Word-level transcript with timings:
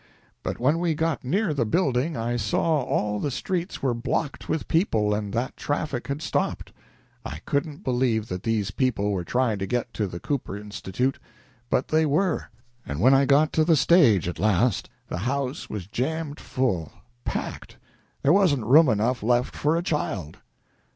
But 0.41 0.59
when 0.59 0.79
we 0.79 0.95
got 0.95 1.23
near 1.23 1.53
the 1.53 1.63
building, 1.63 2.17
I 2.17 2.35
saw 2.35 2.81
all 2.81 3.19
the 3.19 3.29
streets 3.29 3.83
were 3.83 3.93
blocked 3.93 4.49
with 4.49 4.67
people 4.67 5.13
and 5.13 5.31
that 5.33 5.55
traffic 5.55 6.07
had 6.07 6.23
stopped. 6.23 6.73
I 7.23 7.37
couldn't 7.45 7.83
believe 7.83 8.27
that 8.29 8.41
these 8.41 8.71
people 8.71 9.11
were 9.11 9.23
trying 9.23 9.59
to 9.59 9.67
get 9.67 9.93
to 9.93 10.07
the 10.07 10.19
Cooper 10.19 10.57
Institute 10.57 11.19
but 11.69 11.89
they 11.89 12.07
were; 12.07 12.49
and 12.83 12.99
when 12.99 13.13
I 13.13 13.25
got 13.25 13.53
to 13.53 13.63
the 13.63 13.75
stage, 13.75 14.27
at 14.27 14.39
last, 14.39 14.89
the 15.07 15.19
house 15.19 15.69
was 15.69 15.85
jammed 15.85 16.39
full 16.39 16.91
packed; 17.23 17.77
there 18.23 18.33
wasn't 18.33 18.65
room 18.65 18.89
enough 18.89 19.21
left 19.21 19.55
for 19.55 19.77
a 19.77 19.83
child. 19.83 20.37